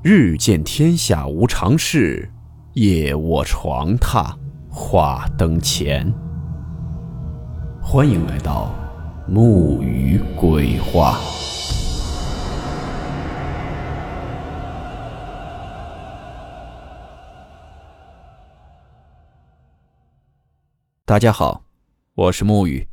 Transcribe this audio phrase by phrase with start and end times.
[0.00, 2.30] 日见天下无常事，
[2.74, 4.32] 夜卧床榻
[4.70, 6.14] 话灯前。
[7.82, 8.72] 欢迎来到
[9.26, 11.18] 木鱼鬼话。
[21.04, 21.64] 大家好，
[22.14, 22.86] 我是木鱼。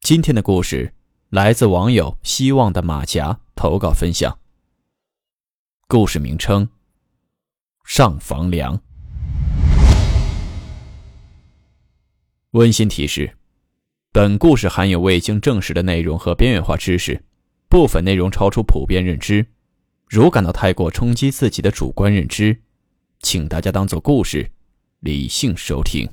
[0.00, 0.94] 今天的故事
[1.28, 4.38] 来自网友希望的马甲投稿分享。
[5.90, 6.68] 故事名称：
[7.82, 8.80] 上房梁。
[12.52, 13.36] 温馨提示：
[14.12, 17.24] 本故事含有未经证实的内容和边缘化知识，
[17.68, 19.44] 部分内容超出普遍认知。
[20.08, 22.62] 如感到太过冲击自己的主观认知，
[23.18, 24.48] 请大家当做故事，
[25.00, 26.08] 理性收听。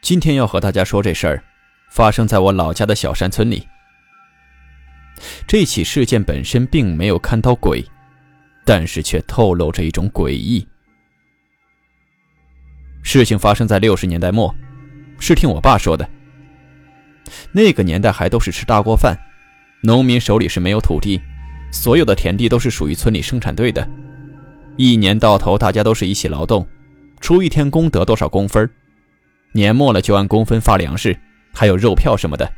[0.00, 1.44] 今天要和大家说这事儿，
[1.92, 3.68] 发生在我老家的小山村里。
[5.46, 7.84] 这起事件本身并没有看到鬼，
[8.64, 10.66] 但是却透露着一种诡异。
[13.02, 14.54] 事情发生在六十年代末，
[15.18, 16.08] 是听我爸说的。
[17.50, 19.16] 那个年代还都是吃大锅饭，
[19.82, 21.20] 农民手里是没有土地，
[21.70, 23.88] 所有的田地都是属于村里生产队的。
[24.76, 26.66] 一年到头，大家都是一起劳动，
[27.20, 28.68] 出一天工得多少工分，
[29.52, 31.18] 年末了就按工分发粮食，
[31.52, 32.50] 还有肉票什么的。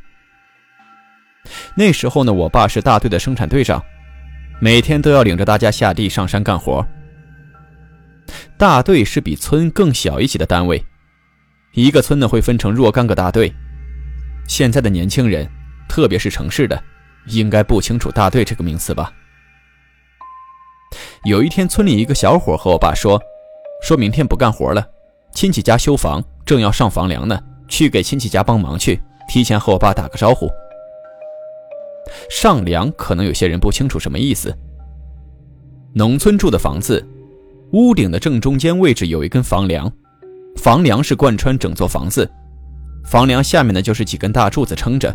[1.75, 3.83] 那时候呢，我爸是大队的生产队长，
[4.61, 6.87] 每天都要领着大家下地上山干活。
[8.57, 10.83] 大队是比村更小一级的单位，
[11.73, 13.53] 一个村呢会分成若干个大队。
[14.49, 15.49] 现在的年轻人，
[15.89, 16.83] 特别是城市的，
[17.27, 19.13] 应该不清楚大队这个名词吧？
[21.25, 23.21] 有一天，村里一个小伙和我爸说，
[23.83, 24.87] 说明天不干活了，
[25.33, 30.49] 亲戚家修房，正要上房梁呢，去给亲戚家帮忙去，提前和我爸打个招呼。
[32.31, 34.57] 上梁可能有些人不清楚什么意思。
[35.95, 37.07] 农村住的房子，
[37.73, 39.91] 屋顶的正中间位置有一根房梁，
[40.57, 42.29] 房梁是贯穿整座房子，
[43.05, 45.15] 房梁下面呢就是几根大柱子撑着，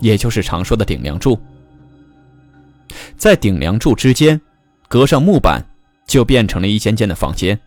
[0.00, 1.38] 也就是常说的顶梁柱。
[3.16, 4.40] 在顶梁柱之间，
[4.88, 5.64] 隔上木板，
[6.06, 7.58] 就变成了一间间的房间。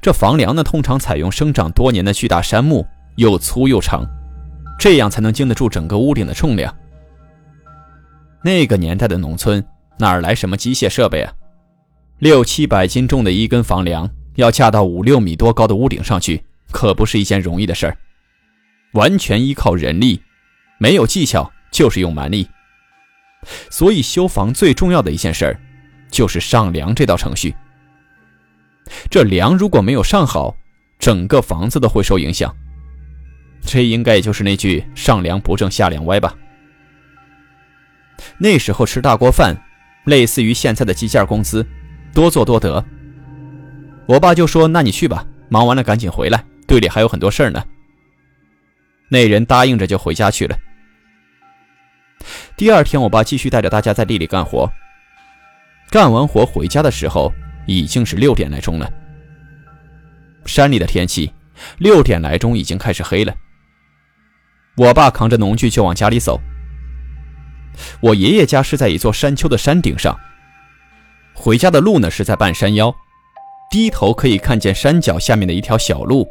[0.00, 4.06] 这房梁呢，通常采用生长多年的巨大杉木，又粗又长，
[4.78, 6.74] 这样才能经得住整个屋顶的重量。
[8.46, 9.66] 那个年代的农村
[9.98, 11.32] 哪儿来什么机械设备啊？
[12.20, 17.98] 六七百斤重的一根房梁要架到五六米多高的屋顶上去，可不是一件容易的事儿。
[18.92, 20.22] 完全依靠人力，
[20.78, 22.46] 没有技巧就是用蛮力。
[23.68, 25.60] 所以修房最重要的一件事儿，
[26.08, 27.52] 就是上梁这道程序。
[29.10, 30.54] 这梁如果没有上好，
[31.00, 32.54] 整个房子都会受影响。
[33.60, 36.32] 这应该也就是那句“上梁不正下梁歪”吧。
[38.38, 39.56] 那时候吃大锅饭，
[40.04, 41.66] 类似于现在的计件工资，
[42.12, 42.84] 多做多得。
[44.06, 47.64] 我爸就说：“那你去吧，忙完了赶紧回来，队里还有很多事儿呢。”
[49.08, 50.56] 那人答应着就回家去了。
[52.56, 54.70] 第二天，我爸继续带着大家在地里干活。
[55.90, 57.32] 干完活回家的时候，
[57.66, 58.90] 已经是六点来钟了。
[60.44, 61.32] 山里的天气，
[61.78, 63.34] 六点来钟已经开始黑了。
[64.76, 66.40] 我爸扛着农具就往家里走。
[68.00, 70.18] 我爷爷家是在一座山丘的山顶上，
[71.34, 72.94] 回家的路呢是在半山腰，
[73.70, 76.26] 低头可以看见山脚下面的一条小路。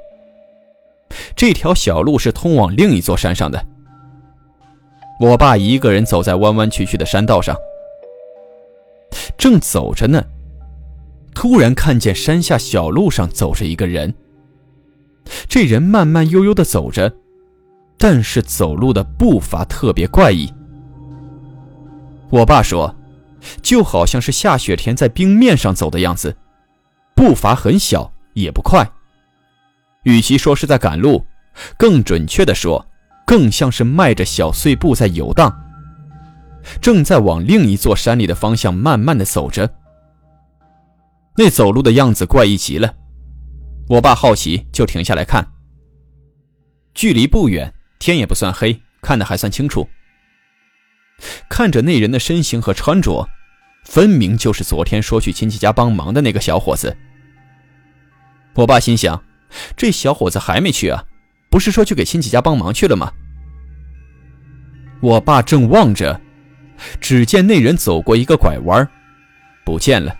[1.35, 3.63] 这条小路是通往另一座山上的。
[5.19, 7.55] 我爸一个人走在弯弯曲曲的山道上，
[9.37, 10.23] 正走着呢，
[11.33, 14.13] 突然看见山下小路上走着一个人。
[15.47, 17.13] 这人慢慢悠悠地走着，
[17.97, 20.51] 但是走路的步伐特别怪异。
[22.29, 22.95] 我爸说，
[23.61, 26.35] 就好像是下雪天在冰面上走的样子，
[27.15, 28.89] 步伐很小，也不快。
[30.03, 31.25] 与其说是在赶路，
[31.77, 32.85] 更准确的说，
[33.25, 35.53] 更像是迈着小碎步在游荡。
[36.81, 39.69] 正在往另一座山里的方向慢慢的走着。
[41.37, 42.95] 那走路的样子怪异极了，
[43.87, 45.45] 我爸好奇就停下来看。
[46.95, 49.87] 距离不远，天也不算黑，看得还算清楚。
[51.49, 53.27] 看着那人的身形和穿着，
[53.83, 56.95] 分明就是昨天说去亲戚家帮忙的那个小伙子。
[58.55, 59.23] 我爸心想，
[59.75, 61.03] 这小伙子还没去啊？
[61.49, 63.11] 不是说去给亲戚家帮忙去了吗？
[65.01, 66.19] 我爸正望着，
[66.99, 68.87] 只见那人走过一个拐弯，
[69.63, 70.15] 不见了。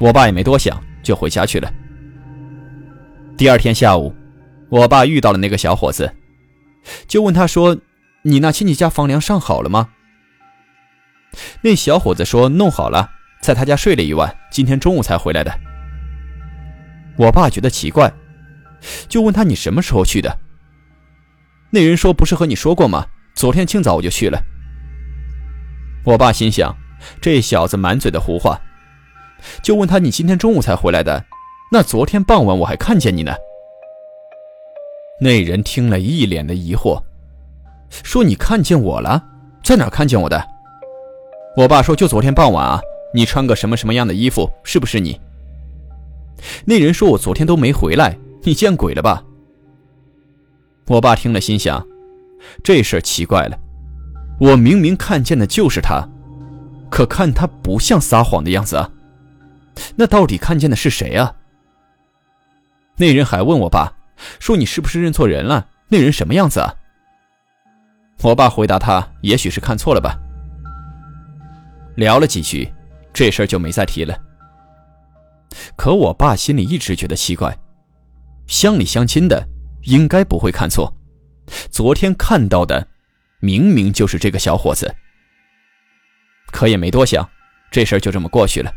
[0.00, 1.72] 我爸也没多想，就回家去了。
[3.36, 4.14] 第二天下午，
[4.68, 6.10] 我爸遇到了那个小伙子，
[7.06, 7.76] 就问他说。
[8.24, 9.90] 你那亲戚家房梁上好了吗？”
[11.62, 13.10] 那小伙子说：“弄好了，
[13.40, 15.52] 在他家睡了一晚，今天中午才回来的。”
[17.16, 18.12] 我爸觉得奇怪，
[19.08, 20.38] 就问他：“你什么时候去的？”
[21.70, 23.06] 那人说：“不是和你说过吗？
[23.34, 24.42] 昨天清早我就去了。”
[26.04, 26.76] 我爸心想
[27.20, 28.60] ：“这小子满嘴的胡话。”
[29.62, 31.24] 就问他：“你今天中午才回来的？
[31.72, 33.34] 那昨天傍晚我还看见你呢。”
[35.20, 37.02] 那人听了一脸的疑惑，
[38.02, 39.22] 说：“你看见我了？
[39.62, 40.44] 在哪看见我的？”
[41.56, 42.80] 我爸说：“就昨天傍晚啊，
[43.14, 44.50] 你穿个什么什么样的衣服？
[44.64, 45.20] 是不是你？”
[46.66, 49.22] 那人说：“我昨天都没回来，你见鬼了吧？”
[50.88, 51.86] 我爸听了，心想
[52.62, 53.56] ：“这事儿奇怪了，
[54.40, 56.06] 我明明看见的就是他，
[56.90, 58.90] 可看他不像撒谎的样子啊，
[59.96, 61.34] 那到底看见的是谁啊？”
[62.96, 63.92] 那人还问我爸
[64.38, 65.68] 说：“你是不是认错人了？
[65.88, 66.74] 那人什么样子啊？”
[68.24, 70.18] 我爸回答他：“也许是看错了吧。”
[71.94, 72.72] 聊了几句，
[73.12, 74.18] 这事儿就没再提了。
[75.76, 77.54] 可我爸心里一直觉得奇怪，
[78.46, 79.46] 乡里乡亲的
[79.82, 80.90] 应该不会看错，
[81.70, 82.88] 昨天看到的
[83.40, 84.92] 明明就是这个小伙子。
[86.50, 87.28] 可也没多想，
[87.70, 88.72] 这事儿就这么过去了。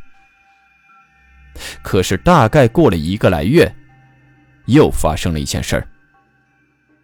[1.81, 3.73] 可是大概过了一个来月，
[4.65, 5.87] 又发生了一件事儿，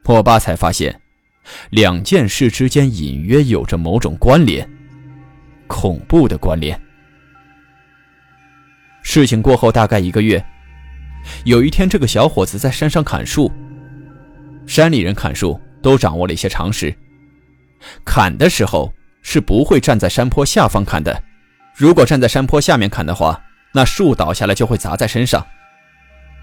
[0.04, 1.02] 我爸才发现，
[1.70, 4.68] 两件事之间隐约有着某种关联。
[5.68, 6.80] 恐怖的关联。
[9.02, 10.44] 事情过后大概一个月，
[11.46, 13.52] 有一天，这个小伙子在山上砍树。
[14.66, 16.94] 山里人砍树都掌握了一些常识，
[18.06, 21.22] 砍的时候是不会站在山坡下方砍的。
[21.76, 23.42] 如果站在山坡下面砍的话，
[23.74, 25.46] 那树倒下来就会砸在身上。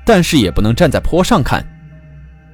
[0.05, 1.65] 但是也不能站在坡上砍，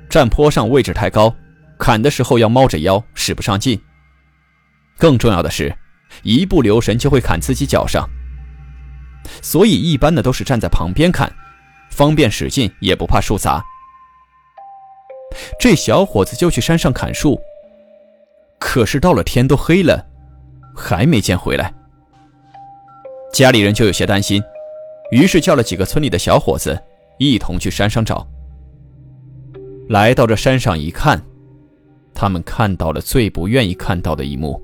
[0.09, 1.35] 站坡上位置太高，
[1.79, 3.81] 砍的时候要猫着腰，使不上劲。
[4.99, 5.77] 更重要的是。
[6.23, 8.09] 一不留神就会砍自己脚上，
[9.43, 11.31] 所以一般的都是站在旁边砍，
[11.91, 13.63] 方便使劲，也不怕树砸。
[15.59, 17.39] 这小伙子就去山上砍树，
[18.59, 20.07] 可是到了天都黑了，
[20.75, 21.75] 还没见回来。
[23.33, 24.43] 家里人就有些担心，
[25.11, 26.81] 于是叫了几个村里的小伙子
[27.19, 28.27] 一同去山上找。
[29.89, 31.21] 来到这山上一看，
[32.17, 34.61] 他们看到了最不愿意看到的一幕。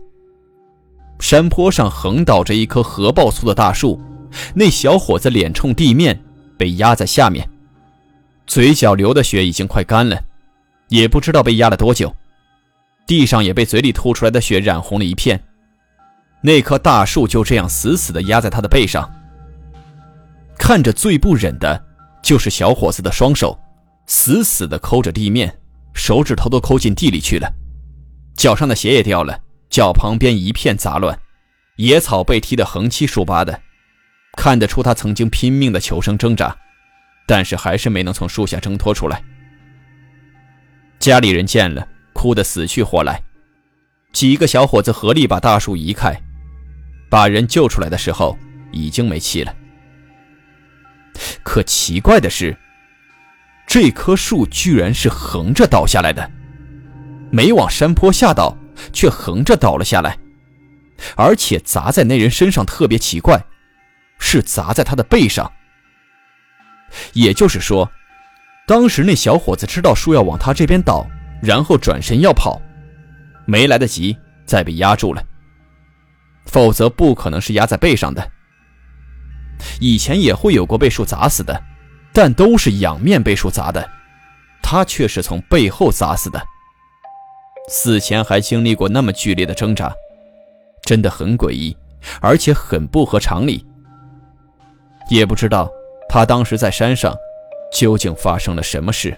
[1.21, 4.01] 山坡上横倒着一棵核爆粗的大树，
[4.55, 6.21] 那小伙子脸冲地面，
[6.57, 7.49] 被压在下面，
[8.47, 10.21] 嘴角流的血已经快干了，
[10.89, 12.13] 也不知道被压了多久，
[13.07, 15.41] 地上也被嘴里吐出来的血染红了一片。
[16.41, 19.09] 那棵大树就这样死死地压在他的背上，
[20.59, 21.81] 看着最不忍的
[22.21, 23.57] 就是小伙子的双手，
[24.07, 25.57] 死死地抠着地面，
[25.95, 27.53] 手指头都抠进地里去了，
[28.35, 29.41] 脚上的鞋也掉了。
[29.71, 31.19] 脚旁边一片杂乱，
[31.77, 33.63] 野草被踢得横七竖八的，
[34.37, 36.55] 看得出他曾经拼命的求生挣扎，
[37.27, 39.25] 但是还是没能从树下挣脱出来。
[40.99, 43.23] 家里人见了，哭得死去活来，
[44.13, 46.15] 几个小伙子合力把大树移开，
[47.09, 48.39] 把人救出来的时候
[48.73, 49.55] 已经没气了。
[51.43, 52.55] 可奇怪的是，
[53.73, 56.31] 这棵树居然是横着倒下来的，
[57.31, 58.55] 没往山坡下倒。
[58.93, 60.19] 却横着倒了下来，
[61.15, 63.41] 而且砸在那人身上特别奇怪，
[64.19, 65.51] 是砸在他的背上。
[67.13, 67.91] 也就是说，
[68.67, 71.07] 当时那小伙子知道树要往他这边倒，
[71.41, 72.61] 然后转身要跑，
[73.47, 75.23] 没来得及，再被压住了。
[76.47, 78.31] 否则不可能是压在背上的。
[79.81, 81.63] 以前也会有过被树砸死的，
[82.13, 83.89] 但都是仰面被树砸的，
[84.63, 86.43] 他却是从背后砸死的。
[87.69, 89.93] 死前还经历过那么剧烈的挣扎，
[90.83, 91.77] 真的很诡异，
[92.21, 93.65] 而且很不合常理。
[95.09, 95.71] 也不知道
[96.09, 97.15] 他当时在山上
[97.73, 99.17] 究竟发生了什么事，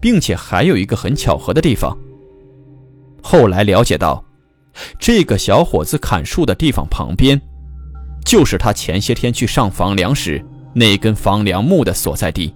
[0.00, 1.96] 并且还有一个很巧合的地方。
[3.22, 4.24] 后来了解到，
[4.98, 7.40] 这个小伙子砍树的地方旁边，
[8.24, 12.54] 就是他前些天去上房梁时那根房梁木的所在地。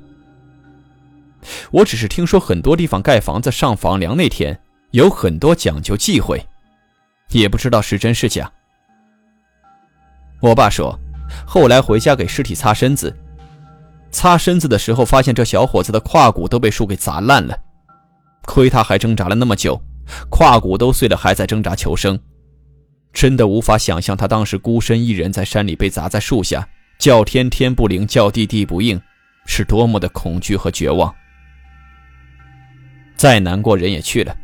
[1.71, 4.59] 我只是听说很多地方盖房子上房梁那天
[4.91, 6.45] 有很多讲究忌讳，
[7.31, 8.51] 也不知道是真是假。
[10.41, 10.99] 我爸说，
[11.47, 13.17] 后来回家给尸体擦身子，
[14.11, 17.57] 擦身子的时候发现这小伙子的胯骨都被树给砸烂了，
[18.45, 19.81] 亏他还挣扎了那么久，
[20.29, 22.19] 胯骨都碎了还在挣扎求生，
[23.13, 26.69] 真的无法想象他当时孤身一人在山里被砸在树下，
[26.99, 29.01] 叫天天不灵，叫地地不应，
[29.47, 31.15] 是多么的恐惧和绝望。
[33.17, 34.37] 再难过，人也去了，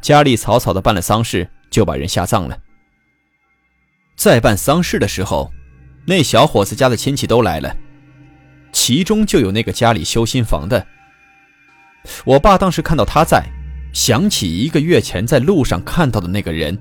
[0.00, 2.58] 家里草草的办了丧事，就把人下葬了。
[4.16, 5.50] 在办丧事的时候，
[6.06, 7.74] 那小伙子家的亲戚都来了，
[8.72, 10.86] 其中就有那个家里修新房的。
[12.24, 13.44] 我爸当时看到他在，
[13.92, 16.78] 想起一个月前在路上看到的那个人，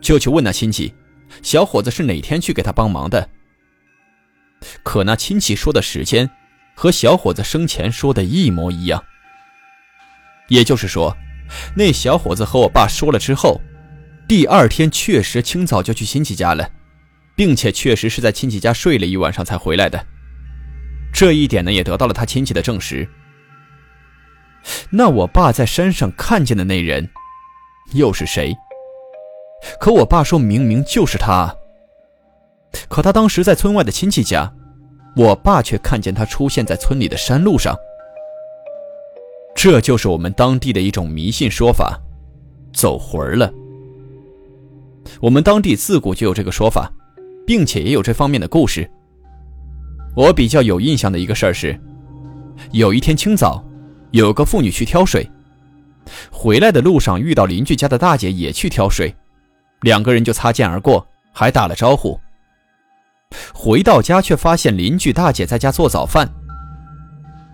[0.00, 0.94] 就去问那亲戚，
[1.42, 3.28] 小伙子是哪天去给他帮忙的。
[4.82, 6.30] 可那亲戚说的时间，
[6.74, 9.04] 和小伙子生前说的一模一样。
[10.48, 11.16] 也就是说，
[11.76, 13.60] 那小伙子和我爸说了之后，
[14.28, 16.70] 第二天确实清早就去亲戚家了，
[17.34, 20.06] 并且确实是在亲戚家睡了一晚上才回来的。
[21.12, 23.08] 这一点呢，也得到了他亲戚的证实。
[24.90, 27.08] 那我爸在山上看见的那人，
[27.94, 28.54] 又是谁？
[29.80, 31.56] 可我爸说明明就是他。
[32.88, 34.52] 可他当时在村外的亲戚家，
[35.16, 37.76] 我爸却看见他出现在村里的山路上。
[39.54, 41.98] 这就是我们当地的一种迷信说法，
[42.72, 43.50] 走魂儿了。
[45.20, 46.92] 我们当地自古就有这个说法，
[47.46, 48.88] 并且也有这方面的故事。
[50.14, 51.78] 我比较有印象的一个事儿是，
[52.72, 53.64] 有一天清早，
[54.10, 55.28] 有个妇女去挑水，
[56.30, 59.14] 回来的路上遇到邻居家的大姐也去挑水，
[59.82, 62.18] 两个人就擦肩而过，还打了招呼。
[63.52, 66.28] 回到家却发现邻居大姐在家做早饭。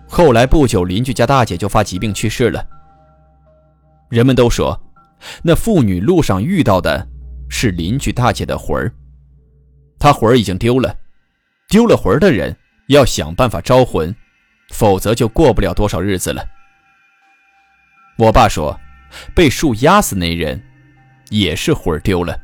[0.07, 2.63] 后来不久，邻居家大姐就发疾病去世了。
[4.09, 4.79] 人们都说，
[5.41, 7.07] 那妇女路上遇到的
[7.49, 8.93] 是邻居大姐的魂儿，
[9.97, 10.95] 她魂儿已经丢了，
[11.67, 12.55] 丢了魂儿的人
[12.87, 14.15] 要想办法招魂，
[14.69, 16.45] 否则就过不了多少日子了。
[18.19, 18.79] 我爸说，
[19.33, 20.61] 被树压死那人
[21.29, 22.39] 也是魂儿丢了，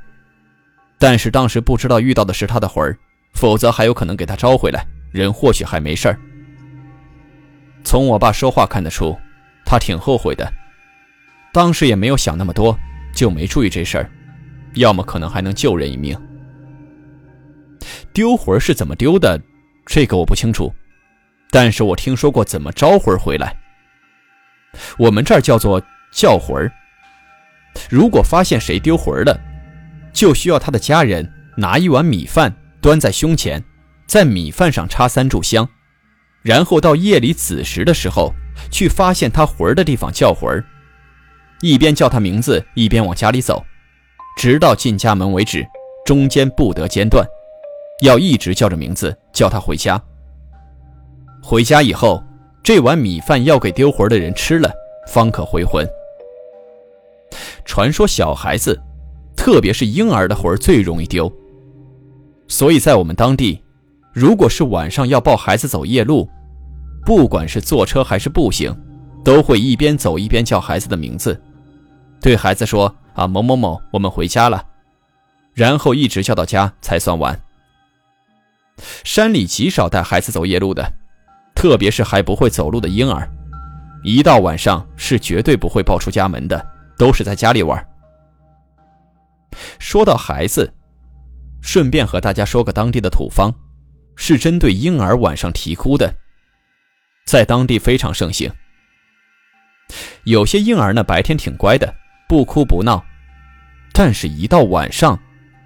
[0.97, 2.97] 但是当时不知道遇到的是他的魂儿，
[3.33, 6.19] 否则还有可能给他招回来，人或许还没事儿。
[7.83, 9.17] 从我爸说话看得出，
[9.65, 10.51] 他挺后悔的。
[11.51, 12.77] 当时也没有想那么多，
[13.13, 14.09] 就没注意这事儿。
[14.75, 16.15] 要么可能还能救人一命。
[18.13, 19.41] 丢魂是怎么丢的，
[19.85, 20.71] 这个我不清楚。
[21.49, 23.55] 但是我听说过怎么招魂回来。
[24.97, 25.81] 我们这儿叫做
[26.11, 26.71] 叫魂
[27.89, 29.39] 如果发现谁丢魂了，
[30.13, 33.63] 就需要他的家人拿一碗米饭端在胸前，
[34.07, 35.67] 在米饭上插三炷香。
[36.41, 38.33] 然后到夜里子时的时候，
[38.71, 40.63] 去发现他魂儿的地方叫魂儿，
[41.61, 43.61] 一边叫他名字，一边往家里走，
[44.37, 45.65] 直到进家门为止，
[46.05, 47.25] 中间不得间断，
[48.03, 50.01] 要一直叫着名字叫他回家。
[51.43, 52.23] 回家以后，
[52.63, 54.71] 这碗米饭要给丢魂的人吃了，
[55.07, 55.85] 方可回魂。
[57.65, 58.81] 传说小孩子，
[59.35, 61.31] 特别是婴儿的魂最容易丢，
[62.49, 63.63] 所以在我们当地。
[64.11, 66.27] 如果是晚上要抱孩子走夜路，
[67.05, 68.75] 不管是坐车还是步行，
[69.23, 71.39] 都会一边走一边叫孩子的名字，
[72.19, 74.65] 对孩子说：“啊，某某某，我们回家了。”
[75.53, 77.39] 然后一直叫到家才算完。
[79.03, 80.91] 山里极少带孩子走夜路的，
[81.53, 83.29] 特别是还不会走路的婴儿，
[84.03, 86.65] 一到晚上是绝对不会抱出家门的，
[86.97, 87.87] 都是在家里玩。
[89.77, 90.73] 说到孩子，
[91.61, 93.53] 顺便和大家说个当地的土方。
[94.21, 96.13] 是针对婴儿晚上啼哭的，
[97.25, 98.51] 在当地非常盛行。
[100.25, 101.95] 有些婴儿呢，白天挺乖的，
[102.27, 103.01] 不哭不闹，
[103.93, 105.17] 但是一到晚上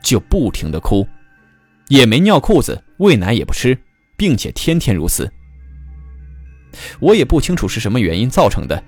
[0.04, 1.08] 就不停的哭，
[1.88, 3.76] 也没尿裤子，喂奶也不吃，
[4.16, 5.34] 并且天天如此。
[7.00, 8.84] 我也不清楚是什么原因造成的，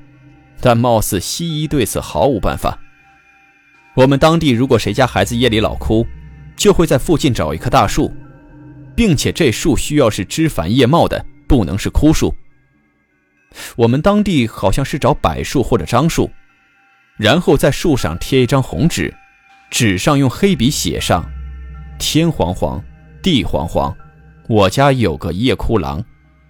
[0.61, 2.77] 但貌似西医对此毫无办法。
[3.95, 6.05] 我们当地如果谁家孩子夜里老哭，
[6.55, 8.13] 就会在附近找一棵大树。
[8.95, 12.33] 并且这树需要是枝繁叶茂的，不能是枯树。
[13.75, 16.31] 我们当地好像是找柏树或者樟树，
[17.17, 19.13] 然后在树上贴一张红纸，
[19.69, 21.29] 纸上用黑笔写上
[21.99, 22.81] ：“天黄黄，
[23.21, 23.95] 地黄黄，
[24.47, 26.03] 我家有个夜哭郎，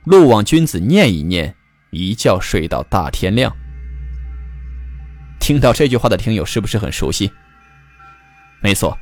[0.04, 1.56] 路望君子念一念，
[1.90, 3.56] 一觉睡到大天亮。”
[5.40, 7.32] 听到这句话的听友是不是很熟悉？
[8.62, 8.98] 没错，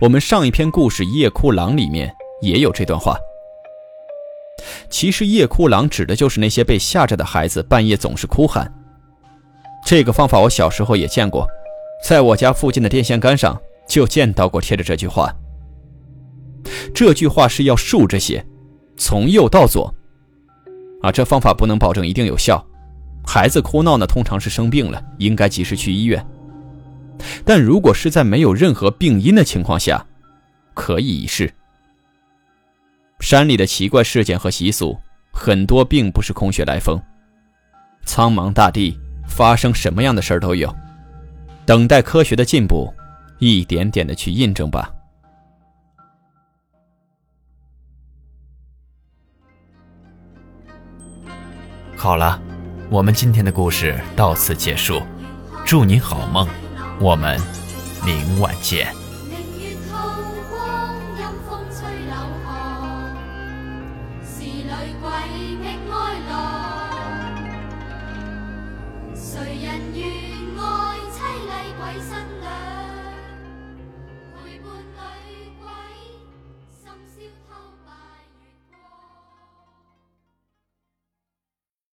[0.00, 2.14] 我们上一篇故事《夜哭郎》里面。
[2.40, 3.16] 也有这段话。
[4.90, 8.70] 其实夜哭郎指的就是那些被吓着的孩子，半夜总是哭喊。
[9.86, 11.46] 这个方法我小时候也见过，
[12.04, 15.34] 在我家附近的电线杆上就见到过贴着这句话。
[16.94, 18.44] 这句话是要竖着写，
[18.98, 19.94] 从右到左。
[21.00, 22.62] 啊，这方法不能保证一定有效。
[23.26, 26.24] 孩子哭闹呢，通常是生病了，应该及时去医院。
[27.44, 30.04] 但如果是在没有任何病因的情况下，
[30.74, 31.52] 可以一试。
[33.20, 34.98] 山里的奇怪事件和习俗，
[35.32, 37.00] 很多并不是空穴来风。
[38.04, 40.74] 苍茫大地，发生什么样的事儿都有。
[41.64, 42.92] 等待科学的进步，
[43.38, 44.92] 一点点的去印证吧。
[51.96, 52.38] 好了，
[52.90, 55.00] 我们今天的故事到此结束，
[55.64, 56.46] 祝你好梦，
[57.00, 57.38] 我们
[58.04, 59.03] 明晚见。